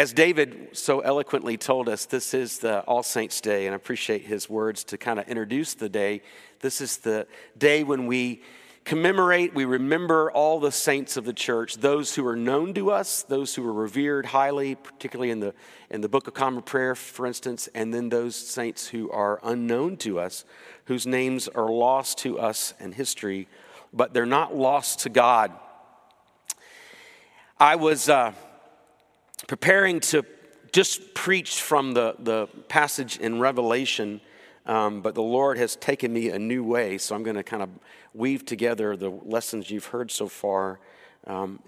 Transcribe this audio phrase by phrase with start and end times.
[0.00, 4.24] As David so eloquently told us, this is the All Saints' Day, and I appreciate
[4.24, 6.22] his words to kind of introduce the day.
[6.60, 7.26] This is the
[7.58, 8.42] day when we
[8.86, 13.24] commemorate, we remember all the saints of the church, those who are known to us,
[13.24, 15.52] those who are revered highly, particularly in the,
[15.90, 19.98] in the Book of Common Prayer, for instance, and then those saints who are unknown
[19.98, 20.46] to us,
[20.86, 23.48] whose names are lost to us in history,
[23.92, 25.52] but they're not lost to God.
[27.58, 28.32] I was uh,
[29.46, 30.24] preparing to
[30.72, 34.20] just preach from the, the passage in Revelation
[34.66, 37.62] um, but the Lord has taken me a new way, so I'm going to kind
[37.62, 37.70] of
[38.14, 40.78] weave together the lessons you've heard so far.
[41.26, 41.60] Um,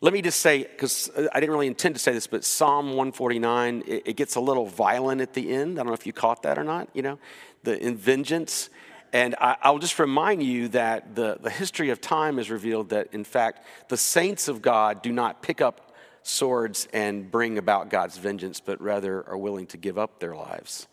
[0.00, 3.82] let me just say, because I didn't really intend to say this, but Psalm 149,
[3.86, 5.78] it, it, gets a little violent at the end.
[5.78, 7.18] I don't know if you caught that or not, you know,
[7.64, 8.70] the in vengeance.
[9.12, 13.08] And I, will just remind you that the, the history of time has revealed that,
[13.12, 15.87] in fact, the saints of God do not pick up
[16.22, 20.86] swords and bring about God's vengeance, but rather are willing to give up their lives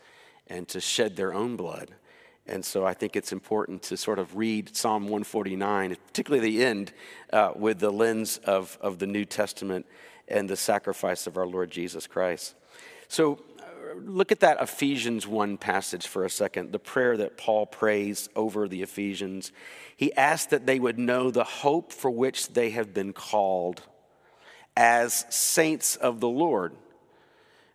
[0.46, 1.90] and to shed their own blood.
[2.48, 6.92] And so I think it's important to sort of read Psalm 149, particularly the end,
[7.32, 9.86] uh, with the lens of, of the New Testament
[10.28, 12.54] and the sacrifice of our Lord Jesus Christ.
[13.08, 17.66] So uh, look at that Ephesians 1 passage for a second, the prayer that Paul
[17.66, 19.50] prays over the Ephesians.
[19.96, 23.82] He asks that they would know the hope for which they have been called
[24.76, 26.72] as saints of the Lord.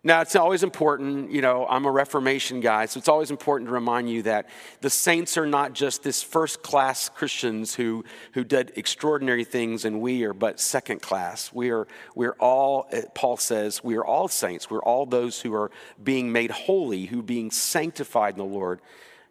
[0.04, 3.72] Now, it's always important, you know, I'm a Reformation guy, so it's always important to
[3.74, 4.48] remind you that
[4.80, 10.00] the saints are not just this first class Christians who, who did extraordinary things and
[10.00, 11.52] we are but second class.
[11.52, 11.86] We are,
[12.16, 14.68] we're all, uh, Paul says, we are all saints.
[14.68, 15.70] We're all those who are
[16.02, 18.80] being made holy, who are being sanctified in the Lord.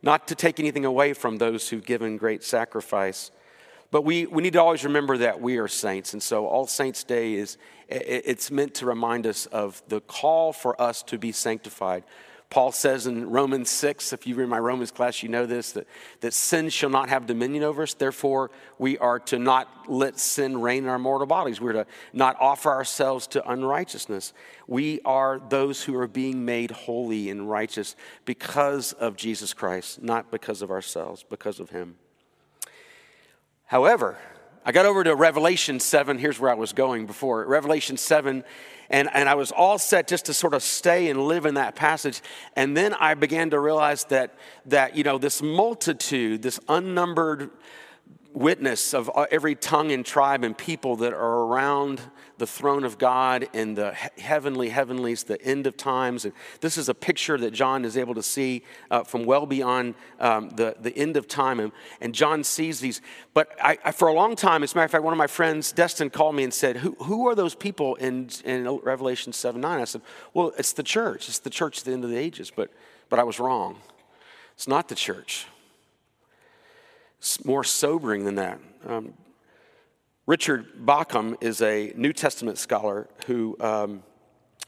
[0.01, 3.29] Not to take anything away from those who've given great sacrifice.
[3.91, 6.13] But we, we need to always remember that we are saints.
[6.13, 7.57] And so All Saints' Day is
[7.89, 12.05] it's meant to remind us of the call for us to be sanctified.
[12.49, 15.71] Paul says in Romans 6, if you were in my Romans class, you know this,
[15.71, 15.87] that,
[16.19, 17.93] that sin shall not have dominion over us.
[17.93, 21.61] Therefore, we are to not let sin reign in our mortal bodies.
[21.61, 24.33] We're to not offer ourselves to unrighteousness.
[24.67, 30.29] We are those who are being made holy and righteous because of Jesus Christ, not
[30.29, 31.95] because of ourselves, because of Him.
[33.71, 34.17] However,
[34.65, 36.17] I got over to Revelation 7.
[36.17, 37.45] Here's where I was going before.
[37.45, 38.43] Revelation 7,
[38.89, 41.73] and, and I was all set just to sort of stay and live in that
[41.73, 42.21] passage.
[42.57, 47.49] And then I began to realize that, that you know, this multitude, this unnumbered
[48.33, 52.01] witness of uh, every tongue and tribe and people that are around
[52.37, 56.25] the throne of God in the heavenly heavenlies, the end of times.
[56.25, 59.95] And this is a picture that John is able to see uh, from well beyond
[60.19, 61.59] um, the, the end of time.
[61.59, 63.01] And, and John sees these.
[63.33, 65.27] But I, I, for a long time, as a matter of fact, one of my
[65.27, 69.59] friends, Destin, called me and said, Who, who are those people in, in Revelation 7
[69.59, 69.79] 9?
[69.79, 70.01] I said,
[70.33, 71.27] Well, it's the church.
[71.29, 72.51] It's the church at the end of the ages.
[72.53, 72.71] But,
[73.09, 73.77] but I was wrong.
[74.55, 75.47] It's not the church
[77.45, 78.59] more sobering than that.
[78.87, 79.13] Um,
[80.25, 84.03] Richard Bauckham is a New Testament scholar who um,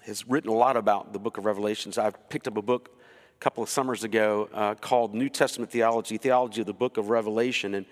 [0.05, 1.97] has written a lot about the book of Revelations.
[1.97, 2.91] I picked up a book
[3.35, 7.09] a couple of summers ago uh, called New Testament Theology, Theology of the Book of
[7.09, 7.73] Revelation.
[7.73, 7.85] And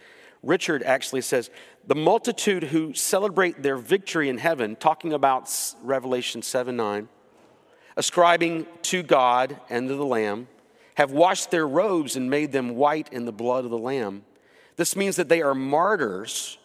[0.44, 1.50] Richard actually says,
[1.88, 5.50] The multitude who celebrate their victory in heaven, talking about
[5.82, 7.10] Revelation 7 9,
[7.98, 10.48] ascribing to God and to the Lamb,
[10.96, 14.24] have washed their robes and made them white in the blood of the Lamb.
[14.82, 16.58] This means that they are martyrs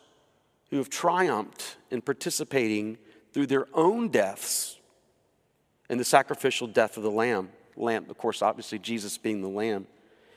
[0.70, 2.96] who have triumphed in participating
[3.34, 4.78] through their own deaths
[5.90, 7.50] in the sacrificial death of the Lamb.
[7.76, 9.86] Lamb, of course, obviously, Jesus being the Lamb.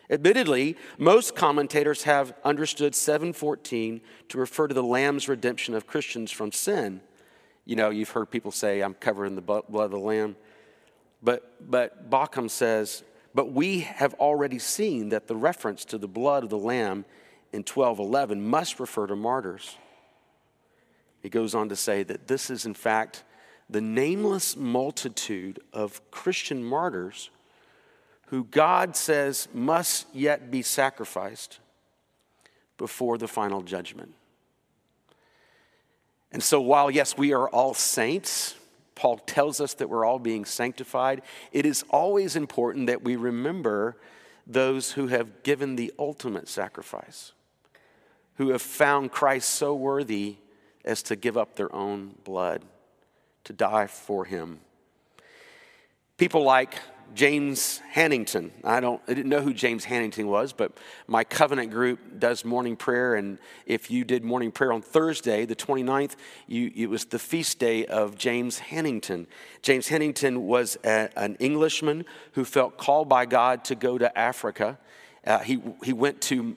[0.09, 6.51] Admittedly, most commentators have understood 714 to refer to the Lamb's redemption of Christians from
[6.51, 6.99] sin.
[7.63, 10.35] You know, you've heard people say, I'm covered in the blood of the Lamb.
[11.23, 16.43] But, but Bauckham says, but we have already seen that the reference to the blood
[16.43, 17.05] of the Lamb
[17.51, 19.77] in 12:11 must refer to martyrs.
[21.21, 23.23] He goes on to say that this is in fact
[23.69, 27.29] the nameless multitude of Christian martyrs
[28.27, 31.59] who God says must yet be sacrificed
[32.77, 34.13] before the final judgment.
[36.31, 38.55] And so, while yes, we are all saints,
[38.93, 43.97] Paul tells us that we're all being sanctified, it is always important that we remember
[44.45, 47.33] those who have given the ultimate sacrifice
[48.39, 50.37] who have found Christ so worthy
[50.85, 52.63] as to give up their own blood,
[53.43, 54.61] to die for him.
[56.15, 56.75] People like
[57.13, 58.51] James Hannington.
[58.63, 60.71] I don't I didn't know who James Hannington was, but
[61.05, 65.55] my covenant group does morning prayer and if you did morning prayer on Thursday, the
[65.55, 66.15] 29th,
[66.47, 69.27] you, it was the feast day of James Hannington.
[69.61, 74.77] James Hannington was a, an Englishman who felt called by God to go to Africa.
[75.25, 76.55] Uh, he, he went to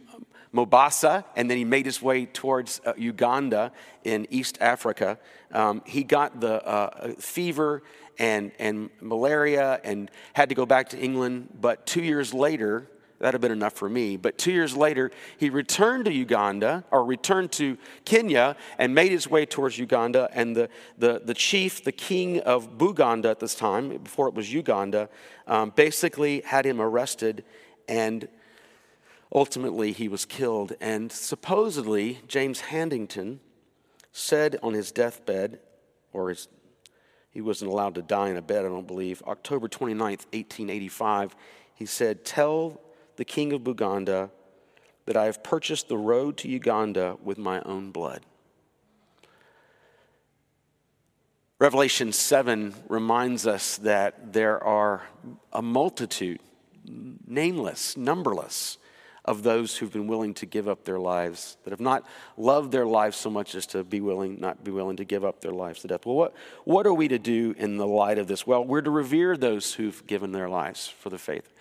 [0.53, 3.73] Mombasa, and then he made his way towards uh, Uganda
[4.05, 5.19] in East Africa.
[5.51, 7.83] Um, he got the uh, fever
[8.19, 11.49] and, and malaria and had to go back to England.
[11.59, 12.87] But two years later,
[13.19, 14.19] that'd have been enough for me.
[14.19, 19.31] But two years later, he returned to Uganda or returned to Kenya and made his
[19.31, 20.29] way towards Uganda.
[20.33, 24.53] And the, the, the chief, the king of Buganda at this time, before it was
[24.53, 25.09] Uganda,
[25.47, 27.45] um, basically had him arrested
[27.89, 28.29] and
[29.35, 30.73] ultimately he was killed.
[30.81, 33.39] And supposedly, James Hannington
[34.13, 35.61] said on his deathbed,
[36.13, 36.49] or his
[37.33, 39.23] he wasn't allowed to die in a bed, I don't believe.
[39.27, 41.35] October 29th, 1885,
[41.75, 42.79] he said, Tell
[43.17, 44.31] the king of Buganda
[45.07, 48.27] that I have purchased the road to Uganda with my own blood.
[51.59, 55.03] Revelation 7 reminds us that there are
[55.53, 56.41] a multitude,
[56.85, 58.77] nameless, numberless,
[59.33, 62.07] of those who've been willing to give up their lives, that have not
[62.37, 65.41] loved their lives so much as to be willing, not be willing to give up
[65.41, 66.07] their lives to death.
[66.07, 66.35] Well, what,
[66.65, 68.47] what are we to do in the light of this?
[68.47, 71.53] Well, we're to revere those who've given their lives for the faith.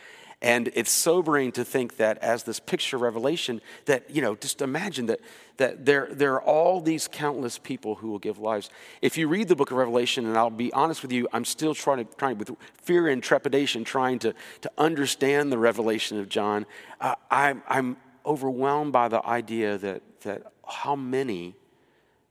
[0.41, 5.05] And it's sobering to think that as this picture Revelation, that, you know, just imagine
[5.05, 5.19] that,
[5.57, 8.71] that there, there are all these countless people who will give lives.
[9.03, 11.75] If you read the book of Revelation, and I'll be honest with you, I'm still
[11.75, 12.49] trying to, trying with
[12.81, 16.65] fear and trepidation, trying to, to understand the revelation of John.
[16.99, 21.55] Uh, I'm, I'm overwhelmed by the idea that, that how many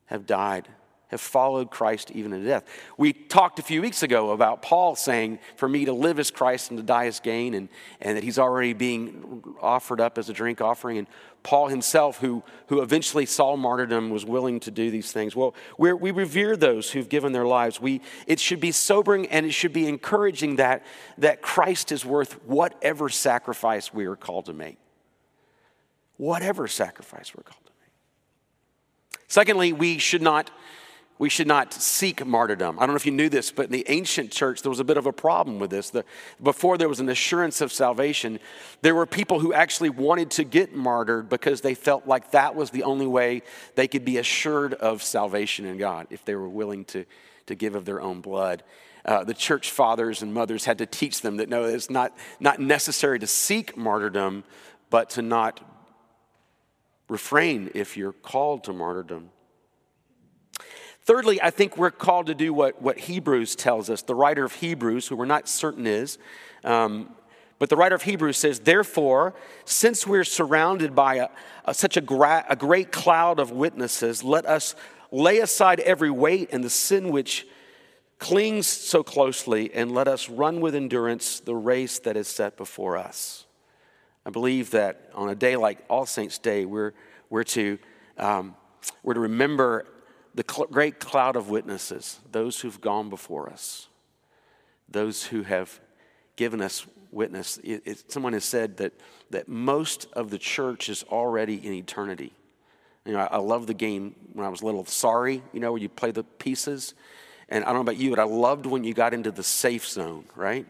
[0.06, 0.66] have died
[1.10, 2.64] have followed Christ even to death.
[2.96, 6.70] We talked a few weeks ago about Paul saying, For me to live as Christ
[6.70, 7.68] and to die as gain, and,
[8.00, 10.98] and that he's already being offered up as a drink offering.
[10.98, 11.06] And
[11.42, 15.34] Paul himself, who, who eventually saw martyrdom, was willing to do these things.
[15.34, 17.80] Well, we we revere those who've given their lives.
[17.80, 20.84] We, it should be sobering and it should be encouraging that,
[21.18, 24.76] that Christ is worth whatever sacrifice we are called to make.
[26.18, 29.20] Whatever sacrifice we're called to make.
[29.26, 30.50] Secondly, we should not
[31.20, 32.78] we should not seek martyrdom.
[32.78, 34.84] I don't know if you knew this, but in the ancient church, there was a
[34.84, 35.90] bit of a problem with this.
[35.90, 36.06] The,
[36.42, 38.40] before there was an assurance of salvation,
[38.80, 42.70] there were people who actually wanted to get martyred because they felt like that was
[42.70, 43.42] the only way
[43.74, 47.04] they could be assured of salvation in God, if they were willing to,
[47.44, 48.62] to give of their own blood.
[49.04, 52.60] Uh, the church fathers and mothers had to teach them that no, it's not, not
[52.60, 54.42] necessary to seek martyrdom,
[54.88, 55.60] but to not
[57.08, 59.28] refrain if you're called to martyrdom.
[61.10, 64.00] Thirdly, I think we're called to do what, what Hebrews tells us.
[64.00, 66.18] The writer of Hebrews, who we're not certain is,
[66.62, 67.10] um,
[67.58, 69.34] but the writer of Hebrews says, Therefore,
[69.64, 71.28] since we're surrounded by a,
[71.64, 74.76] a, such a, gra- a great cloud of witnesses, let us
[75.10, 77.44] lay aside every weight and the sin which
[78.20, 82.96] clings so closely, and let us run with endurance the race that is set before
[82.96, 83.46] us.
[84.24, 86.92] I believe that on a day like All Saints' Day, we're,
[87.30, 87.80] we're, to,
[88.16, 88.54] um,
[89.02, 89.86] we're to remember
[90.34, 93.88] the cl- great cloud of witnesses, those who've gone before us,
[94.88, 95.80] those who have
[96.36, 97.58] given us witness.
[97.58, 98.92] It, it, someone has said that,
[99.30, 102.32] that most of the church is already in eternity.
[103.04, 105.80] You know, I, I love the game when I was little, Sorry, you know, where
[105.80, 106.94] you play the pieces.
[107.48, 109.86] And I don't know about you, but I loved when you got into the safe
[109.88, 110.66] zone, right?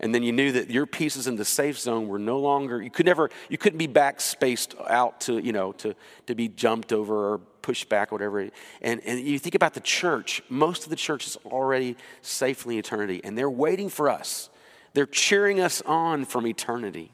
[0.00, 2.90] and then you knew that your pieces in the safe zone were no longer you
[2.90, 5.94] could never you couldn't be back spaced out to you know to
[6.26, 8.48] to be jumped over or pushed back whatever.
[8.80, 10.40] And and you think about the church.
[10.48, 14.50] Most of the church is already safely in eternity and they're waiting for us.
[14.94, 17.10] They're cheering us on from eternity.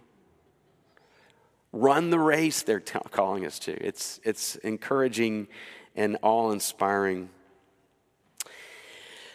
[1.72, 3.72] Run the race they're t- calling us to.
[3.72, 5.48] It's it's encouraging
[5.96, 7.30] and awe-inspiring.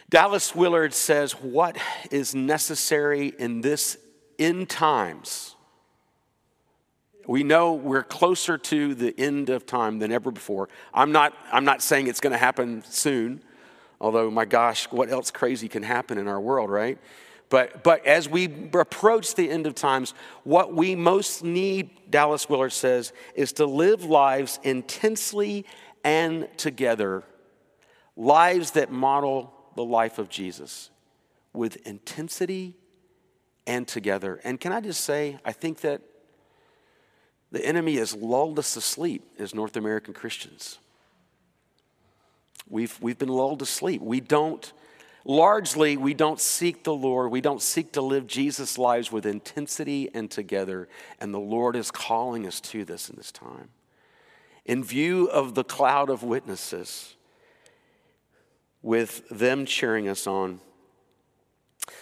[0.08, 1.76] Dallas Willard says, What
[2.12, 3.98] is necessary in this
[4.38, 5.56] end times?
[7.28, 10.70] We know we're closer to the end of time than ever before.
[10.94, 13.42] I'm not, I'm not saying it's going to happen soon,
[14.00, 16.96] although, my gosh, what else crazy can happen in our world, right?
[17.50, 22.72] But, but as we approach the end of times, what we most need, Dallas Willard
[22.72, 25.66] says, is to live lives intensely
[26.02, 27.24] and together,
[28.16, 30.88] lives that model the life of Jesus
[31.52, 32.74] with intensity
[33.66, 34.40] and together.
[34.44, 36.00] And can I just say, I think that
[37.50, 40.78] the enemy has lulled us to sleep as North American Christians.
[42.68, 44.02] We've, we've been lulled to sleep.
[44.02, 44.72] We don't,
[45.24, 47.30] Largely, we don't seek the Lord.
[47.30, 50.88] We don't seek to live Jesus' lives with intensity and together.
[51.20, 53.68] And the Lord is calling us to this in this time.
[54.64, 57.14] In view of the cloud of witnesses,
[58.80, 60.60] with them cheering us on.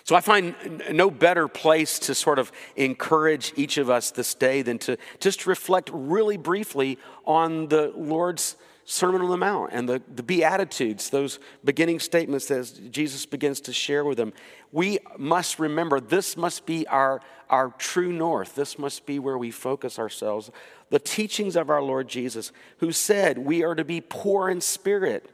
[0.04, 0.54] So I find
[0.90, 5.46] no better place to sort of encourage each of us this day than to just
[5.46, 8.56] reflect really briefly on the Lord's
[8.88, 13.72] Sermon on the Mount and the, the Beatitudes, those beginning statements that Jesus begins to
[13.72, 14.32] share with them.
[14.70, 18.54] We must remember this must be our, our true north.
[18.54, 20.52] This must be where we focus ourselves.
[20.90, 25.28] The teachings of our Lord Jesus, who said we are to be poor in spirit.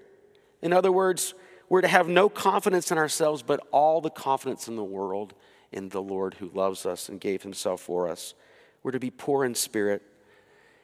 [0.62, 1.34] In other words,
[1.72, 5.32] we're to have no confidence in ourselves, but all the confidence in the world
[5.72, 8.34] in the Lord who loves us and gave himself for us.
[8.82, 10.02] We're to be poor in spirit.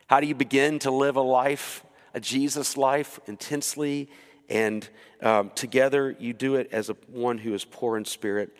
[0.06, 4.08] How do you begin to live a life a Jesus life intensely
[4.48, 4.88] and
[5.20, 8.56] um, together you do it as a, one who is poor in spirit,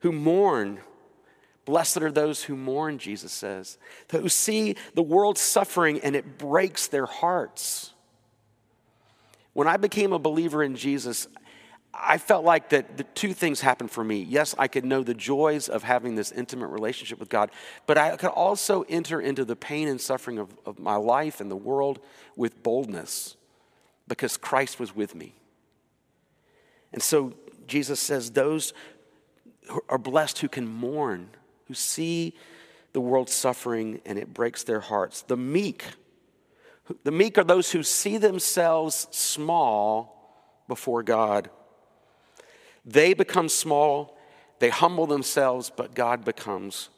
[0.00, 0.80] who mourn.
[1.64, 3.78] Blessed are those who mourn, Jesus says,
[4.10, 7.94] who see the world suffering and it breaks their hearts.
[9.52, 11.26] When I became a believer in Jesus,
[12.00, 14.22] I felt like that the two things happened for me.
[14.22, 17.50] Yes, I could know the joys of having this intimate relationship with God,
[17.86, 21.50] but I could also enter into the pain and suffering of, of my life and
[21.50, 21.98] the world
[22.36, 23.36] with boldness
[24.06, 25.34] because Christ was with me.
[26.92, 27.34] And so
[27.66, 28.72] Jesus says, Those
[29.88, 31.28] are blessed who can mourn,
[31.66, 32.34] who see
[32.92, 35.22] the world suffering and it breaks their hearts.
[35.22, 35.84] The meek,
[37.04, 40.14] the meek are those who see themselves small
[40.68, 41.50] before God.
[42.88, 44.16] They become small,
[44.60, 46.88] they humble themselves, but God becomes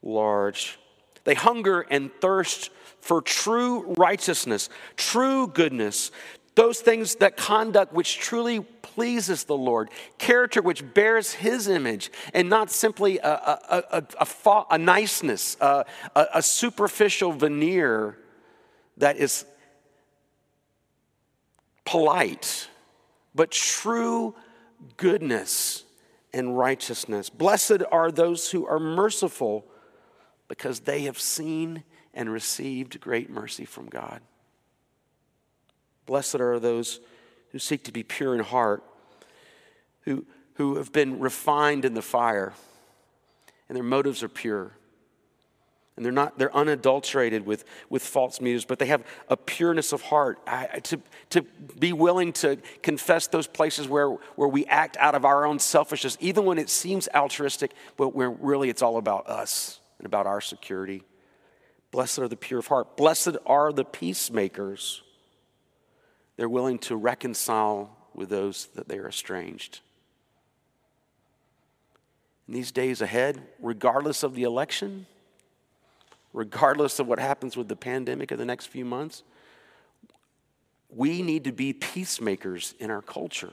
[0.00, 0.78] large.
[1.24, 6.12] They hunger and thirst for true righteousness, true goodness,
[6.54, 12.48] those things, that conduct which truly pleases the Lord, character which bears His image, and
[12.48, 18.18] not simply a, a, a, a, a niceness, a, a superficial veneer
[18.98, 19.44] that is
[21.84, 22.68] polite,
[23.34, 24.34] but true
[24.96, 25.84] goodness
[26.32, 27.30] and righteousness.
[27.30, 29.66] Blessed are those who are merciful
[30.48, 31.84] because they have seen
[32.14, 34.20] and received great mercy from God.
[36.06, 37.00] Blessed are those
[37.50, 38.82] who seek to be pure in heart,
[40.02, 42.52] who, who have been refined in the fire,
[43.68, 44.72] and their motives are pure
[46.00, 50.00] and they're not they're unadulterated with with false muse but they have a pureness of
[50.00, 50.38] heart.
[50.46, 51.42] I, to, to
[51.78, 56.16] be willing to confess those places where where we act out of our own selfishness
[56.18, 60.40] even when it seems altruistic but where really it's all about us and about our
[60.40, 61.02] security.
[61.90, 62.96] Blessed are the pure of heart.
[62.96, 65.02] Blessed are the peacemakers.
[66.38, 69.80] They're willing to reconcile with those that they are estranged.
[72.48, 75.04] In these days ahead regardless of the election
[76.32, 79.22] regardless of what happens with the pandemic in the next few months,
[80.88, 83.52] we need to be peacemakers in our culture.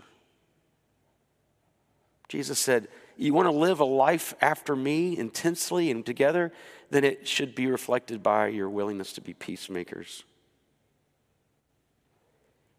[2.28, 6.52] Jesus said, You want to live a life after me intensely and together?
[6.90, 10.24] Then it should be reflected by your willingness to be peacemakers.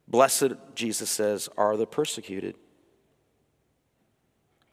[0.06, 2.56] Blessed, Jesus says, are the persecuted.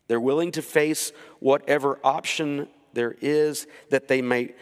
[0.07, 4.53] They're willing to face whatever option there is that they may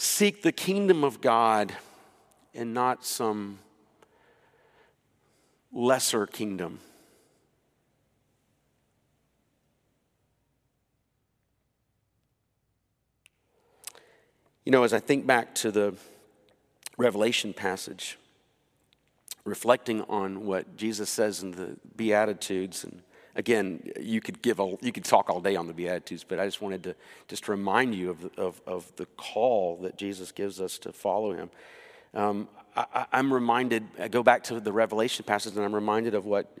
[0.00, 1.72] seek the kingdom of God
[2.54, 3.58] and not some
[5.72, 6.78] lesser kingdom.
[14.64, 15.96] You know, as I think back to the
[16.96, 18.18] Revelation passage,
[19.44, 23.02] reflecting on what Jesus says in the Beatitudes and
[23.38, 26.44] again, you could give a, you could talk all day on the Beatitudes, but I
[26.44, 26.96] just wanted to
[27.28, 31.48] just remind you of, of, of the call that Jesus gives us to follow him.
[32.12, 36.26] Um, I, am reminded, I go back to the Revelation passage, and I'm reminded of
[36.26, 36.52] what,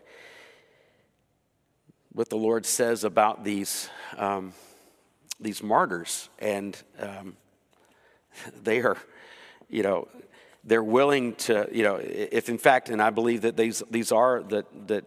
[2.12, 4.52] what the Lord says about these, um,
[5.40, 6.28] these martyrs.
[6.38, 7.36] And um,
[8.62, 8.96] they are,
[9.68, 10.06] you know,
[10.62, 14.42] they're willing to, you know, if in fact, and I believe that these, these are,
[14.44, 15.04] that, that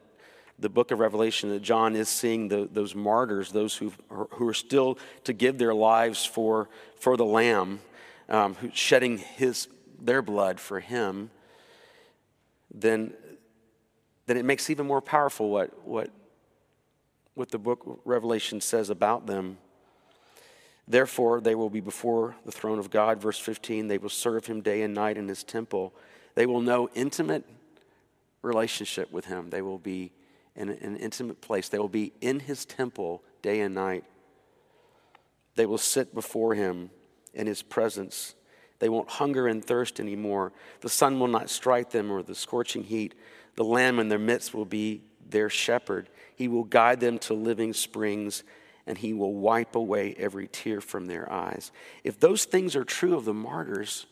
[0.61, 4.53] the book of Revelation that John is seeing the, those martyrs, those who, who are
[4.53, 7.79] still to give their lives for, for the Lamb,
[8.29, 9.67] um, who, shedding his,
[9.99, 11.31] their blood for him,
[12.73, 13.13] then,
[14.27, 16.09] then it makes even more powerful what, what,
[17.33, 19.57] what the book Revelation says about them.
[20.87, 23.19] Therefore, they will be before the throne of God.
[23.19, 25.93] Verse 15, they will serve him day and night in his temple.
[26.35, 27.45] They will know intimate
[28.41, 29.49] relationship with him.
[29.49, 30.11] They will be
[30.55, 31.69] in an intimate place.
[31.69, 34.03] They will be in his temple day and night.
[35.55, 36.89] They will sit before him
[37.33, 38.35] in his presence.
[38.79, 40.53] They won't hunger and thirst anymore.
[40.81, 43.15] The sun will not strike them or the scorching heat.
[43.55, 46.09] The Lamb in their midst will be their shepherd.
[46.35, 48.43] He will guide them to living springs
[48.87, 51.71] and he will wipe away every tear from their eyes.
[52.03, 54.07] If those things are true of the martyrs,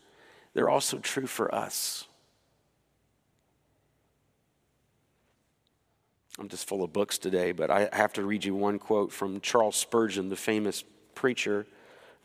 [0.53, 2.07] they're also true for us.
[6.39, 9.41] I'm just full of books today, but I have to read you one quote from
[9.41, 11.67] Charles Spurgeon, the famous preacher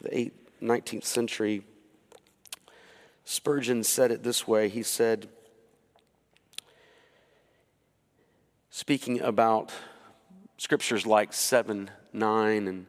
[0.00, 0.30] of the
[0.62, 1.64] 19th century.
[3.24, 5.28] Spurgeon said it this way He said,
[8.70, 9.72] speaking about
[10.58, 12.86] scriptures like 7 9 and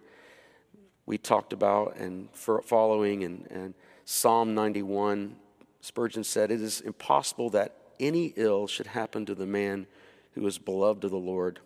[1.08, 3.74] we talked about and following and, and
[4.05, 5.38] Psalm 91,
[5.82, 9.88] Spurgeon said, It is impossible that any ill should happen to the man
[10.36, 11.60] who is beloved of the Lord.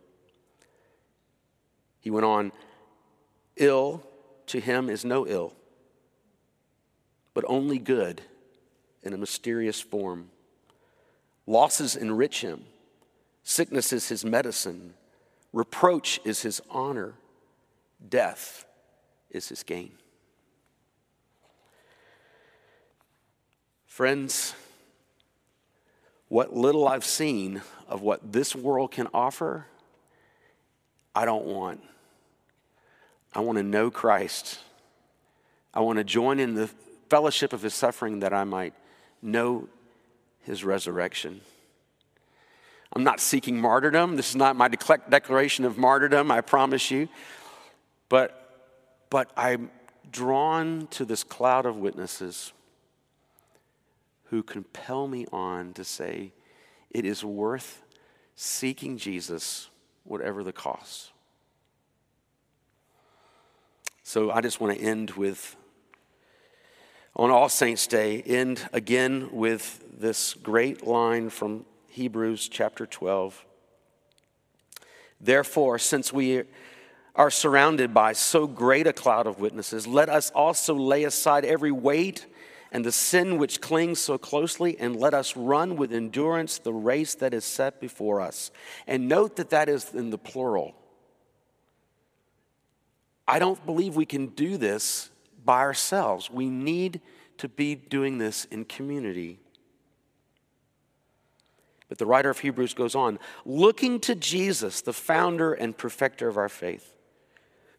[2.00, 2.52] He went on,
[3.58, 4.04] ill
[4.48, 5.54] to him is no ill,
[7.34, 8.22] but only good
[9.04, 10.30] in a mysterious form.
[11.46, 12.64] Losses enrich him,
[13.44, 14.94] sickness is his medicine,
[15.52, 17.16] reproach is his honor,
[18.08, 18.66] death
[19.32, 19.92] is his gain.
[23.88, 24.54] Friends,
[26.30, 29.66] what little I've seen of what this world can offer,
[31.14, 31.82] I don't want.
[33.34, 34.60] I want to know Christ.
[35.74, 36.70] I want to join in the
[37.10, 38.74] fellowship of his suffering that I might
[39.22, 39.68] know
[40.42, 41.42] his resurrection.
[42.94, 44.16] I'm not seeking martyrdom.
[44.16, 47.08] This is not my declaration of martyrdom, I promise you.
[48.08, 48.66] But,
[49.10, 49.70] but I'm
[50.12, 52.52] drawn to this cloud of witnesses
[54.30, 56.32] who compel me on to say
[56.92, 57.82] it is worth
[58.36, 59.70] seeking Jesus,
[60.04, 61.12] whatever the cost.
[64.04, 65.56] So I just want to end with,
[67.16, 73.46] on All Saints' Day, end again with this great line from Hebrews chapter 12.
[75.20, 76.44] Therefore, since we
[77.16, 81.72] are surrounded by so great a cloud of witnesses, let us also lay aside every
[81.72, 82.26] weight
[82.72, 87.16] and the sin which clings so closely, and let us run with endurance the race
[87.16, 88.52] that is set before us.
[88.86, 90.76] And note that that is in the plural.
[93.28, 95.10] I don't believe we can do this
[95.44, 96.30] by ourselves.
[96.30, 97.02] We need
[97.38, 99.40] to be doing this in community.
[101.88, 106.38] But the writer of Hebrews goes on looking to Jesus, the founder and perfecter of
[106.38, 106.94] our faith,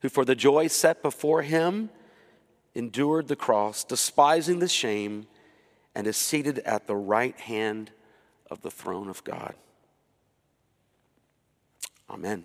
[0.03, 1.90] who for the joy set before him,
[2.74, 5.26] endured the cross, despising the shame,
[5.94, 7.90] and is seated at the right hand
[8.50, 9.54] of the throne of God.
[12.09, 12.44] Amen.